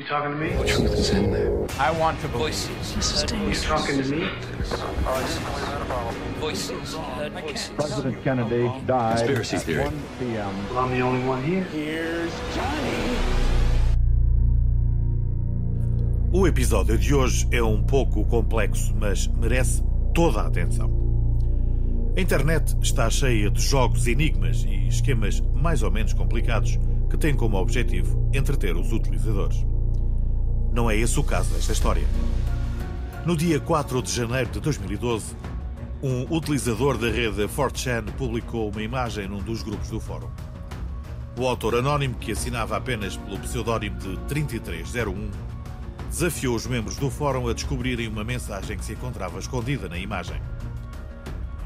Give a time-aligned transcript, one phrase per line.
[0.00, 0.56] You talking to me?
[0.56, 1.52] What truth is in there?
[1.78, 2.54] I want to believe.
[2.54, 3.22] Voices.
[3.30, 4.30] You talking to me?
[6.40, 6.94] Voices.
[6.94, 7.68] Heard voices.
[7.76, 9.84] President Kennedy died Conspiracy at theory.
[9.84, 10.68] 1 p.m.
[10.70, 11.64] Well, I'm the only one here.
[11.64, 13.18] Here's Johnny.
[16.32, 20.90] O episódio de hoje é um pouco complexo, mas merece toda a atenção.
[22.16, 26.78] A internet está cheia de jogos, enigmas e esquemas mais ou menos complicados
[27.10, 29.62] que têm como objetivo entreter os utilizadores.
[30.72, 32.06] Não é esse o caso desta história.
[33.26, 35.34] No dia 4 de janeiro de 2012,
[36.00, 40.30] um utilizador da rede 4chan publicou uma imagem num dos grupos do fórum.
[41.36, 45.30] O autor anónimo, que assinava apenas pelo pseudónimo de 3301,
[46.08, 50.40] desafiou os membros do fórum a descobrirem uma mensagem que se encontrava escondida na imagem.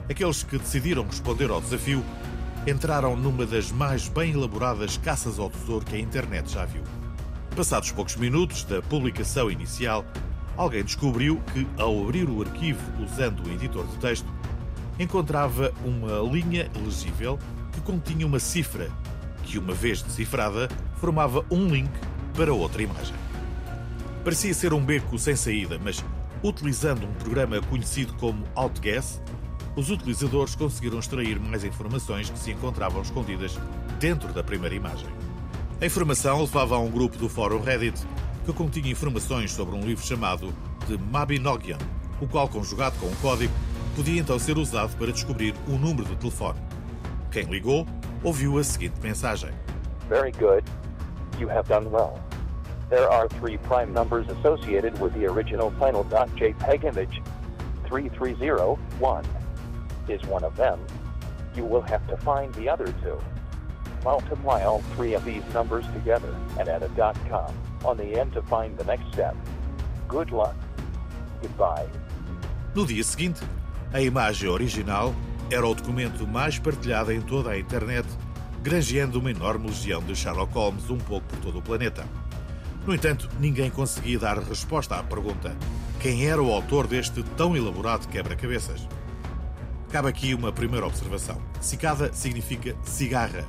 [0.08, 2.02] Aqueles que decidiram responder ao desafio
[2.66, 6.82] entraram numa das mais bem elaboradas caças ao tesouro que a internet já viu.
[7.56, 10.04] Passados poucos minutos da publicação inicial,
[10.56, 14.26] alguém descobriu que, ao abrir o arquivo usando o editor de texto,
[14.98, 17.38] encontrava uma linha legível
[17.72, 18.90] que continha uma cifra,
[19.44, 21.92] que, uma vez decifrada, formava um link
[22.36, 23.14] para outra imagem.
[24.24, 26.04] Parecia ser um beco sem saída, mas
[26.42, 29.22] utilizando um programa conhecido como Outguess,
[29.76, 33.56] os utilizadores conseguiram extrair mais informações que se encontravam escondidas
[34.00, 35.06] dentro da primeira imagem.
[35.84, 38.02] A informação levava a um grupo do fórum Reddit
[38.46, 40.50] que continha informações sobre um livro chamado
[40.88, 41.76] The Mabinogion,
[42.22, 43.52] o qual, conjugado com um código,
[43.94, 46.58] podia então ser usado para descobrir o número de telefone.
[47.30, 47.86] Quem ligou
[48.22, 49.50] ouviu a seguinte mensagem.
[50.08, 50.64] Very good.
[51.38, 52.18] You have done well.
[52.88, 57.22] There are three prime numbers associated with the original final .jpeg image.
[57.90, 59.22] 3301
[60.08, 60.78] is one of them.
[61.54, 63.18] You will have to find the other two.
[64.04, 66.90] Multiply all three of these numbers together and add a
[67.30, 69.34] .com on the end to find the next step.
[70.06, 70.54] Good luck.
[71.40, 71.88] Goodbye.
[72.74, 73.40] No dia seguinte,
[73.94, 75.14] a imagem original
[75.50, 78.06] era o documento mais partilhado em toda a internet,
[78.62, 82.04] granjeando uma enorme legião de Sherlock Holmes um pouco por todo o planeta.
[82.86, 85.56] No entanto, ninguém conseguia dar resposta à pergunta:
[85.98, 88.86] quem era o autor deste tão elaborado quebra-cabeças?
[89.90, 91.40] Cabe aqui uma primeira observação.
[91.60, 93.46] Cicada significa cigarra,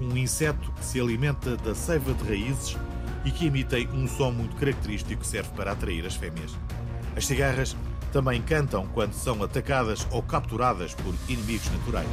[0.00, 2.76] um inseto que se alimenta da seiva de raízes
[3.24, 6.56] e que emitem um som muito característico que serve para atrair as fêmeas.
[7.16, 7.76] As cigarras
[8.12, 12.08] também cantam quando são atacadas ou capturadas por inimigos naturais.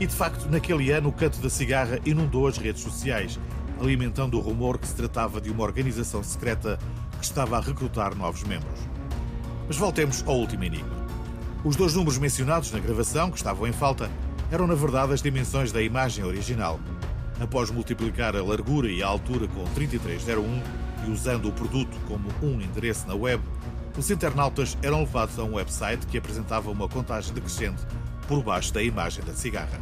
[0.00, 3.38] E de facto, naquele ano, o canto da cigarra inundou as redes sociais,
[3.80, 6.78] alimentando o rumor que se tratava de uma organização secreta
[7.18, 8.80] que estava a recrutar novos membros.
[9.66, 11.06] Mas voltemos ao último enigma.
[11.64, 14.10] Os dois números mencionados na gravação, que estavam em falta,
[14.50, 16.80] eram na verdade as dimensões da imagem original.
[17.40, 20.62] Após multiplicar a largura e a altura com 3301
[21.06, 23.42] e usando o produto como um endereço na web,
[23.98, 27.82] os internautas eram levados a um website que apresentava uma contagem decrescente
[28.28, 29.80] por baixo da imagem da cigarra.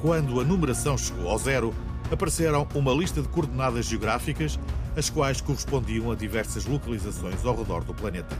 [0.00, 1.74] Quando a numeração chegou ao zero,
[2.10, 4.58] apareceram uma lista de coordenadas geográficas,
[4.96, 8.36] as quais correspondiam a diversas localizações ao redor do planeta.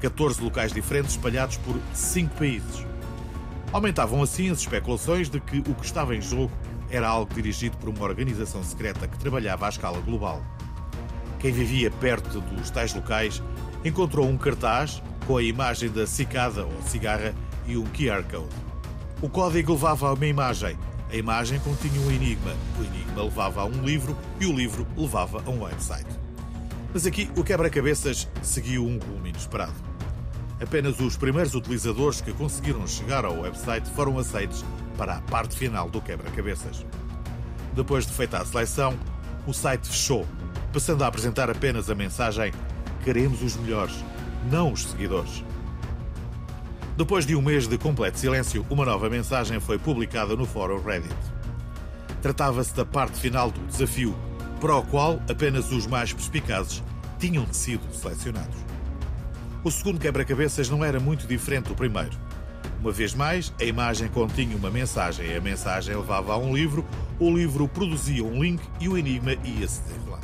[0.00, 2.93] 14 locais diferentes espalhados por 5 países.
[3.74, 6.52] Aumentavam assim as especulações de que o que estava em jogo
[6.88, 10.40] era algo dirigido por uma organização secreta que trabalhava à escala global.
[11.40, 13.42] Quem vivia perto dos tais locais
[13.84, 17.34] encontrou um cartaz com a imagem da cicada ou cigarra
[17.66, 18.54] e um QR Code.
[19.20, 20.78] O código levava a uma imagem.
[21.10, 22.54] A imagem continha um enigma.
[22.78, 26.06] O enigma levava a um livro e o livro levava a um website.
[26.92, 29.93] Mas aqui o quebra-cabeças seguiu um rumo inesperado.
[30.60, 34.64] Apenas os primeiros utilizadores que conseguiram chegar ao website foram aceitos
[34.96, 36.84] para a parte final do quebra-cabeças.
[37.74, 38.96] Depois de feita a seleção,
[39.46, 40.26] o site fechou,
[40.72, 42.52] passando a apresentar apenas a mensagem
[43.04, 44.02] Queremos os melhores,
[44.50, 45.44] não os seguidores.
[46.96, 51.14] Depois de um mês de completo silêncio, uma nova mensagem foi publicada no fórum Reddit.
[52.22, 54.16] Tratava-se da parte final do desafio,
[54.58, 56.82] para o qual apenas os mais perspicazes
[57.18, 58.56] tinham sido selecionados.
[59.64, 62.10] O segundo quebra-cabeças não era muito diferente do primeiro.
[62.82, 66.84] Uma vez mais, a imagem continha uma mensagem, a mensagem levava a um livro,
[67.18, 70.20] o livro produzia um link e o enigma ia-se desenrolar.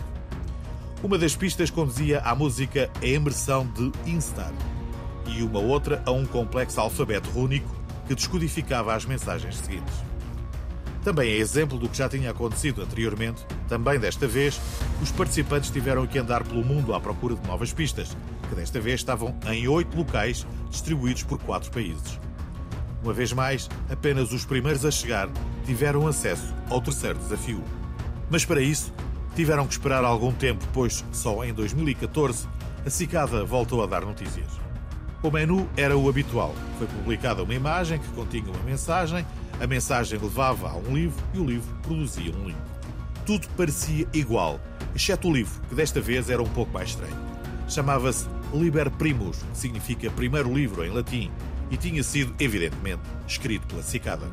[1.02, 4.52] Uma das pistas conduzia à música A Imersão de Instar
[5.26, 7.74] e uma outra a um complexo alfabeto rúnico
[8.06, 9.94] que descodificava as mensagens seguintes.
[11.02, 14.60] Também é exemplo do que já tinha acontecido anteriormente, também desta vez,
[15.00, 18.14] os participantes tiveram que andar pelo mundo à procura de novas pistas,
[18.50, 22.20] que desta vez estavam em oito locais distribuídos por quatro países.
[23.02, 25.30] Uma vez mais, apenas os primeiros a chegar
[25.64, 27.64] tiveram acesso ao terceiro desafio.
[28.28, 28.92] Mas para isso,
[29.34, 32.48] Tiveram que esperar algum tempo, pois só em 2014
[32.84, 34.48] a Cicada voltou a dar notícias.
[35.22, 36.54] O menu era o habitual.
[36.78, 39.24] Foi publicada uma imagem que continha uma mensagem,
[39.60, 42.58] a mensagem levava a um livro e o livro produzia um link.
[43.24, 44.58] Tudo parecia igual,
[44.94, 47.16] exceto o livro, que desta vez era um pouco mais estranho.
[47.68, 51.30] Chamava-se Liber Primus, que significa primeiro livro em latim,
[51.70, 54.26] e tinha sido, evidentemente, escrito pela Cicada.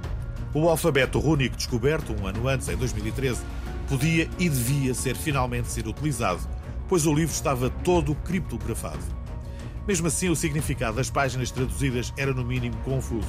[0.53, 3.41] O alfabeto rúnico descoberto um ano antes, em 2013,
[3.87, 6.41] podia e devia ser finalmente ser utilizado,
[6.87, 9.03] pois o livro estava todo criptografado.
[9.87, 13.27] Mesmo assim, o significado das páginas traduzidas era no mínimo confuso.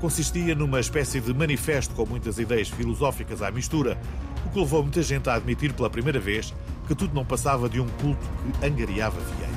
[0.00, 3.98] Consistia numa espécie de manifesto com muitas ideias filosóficas à mistura,
[4.44, 6.54] o que levou muita gente a admitir pela primeira vez
[6.86, 8.26] que tudo não passava de um culto
[8.60, 9.53] que angariava fiéis.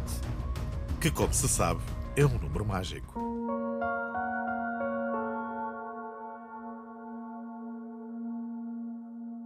[1.00, 1.81] que, como se sabe,
[2.14, 3.46] é um número mágico.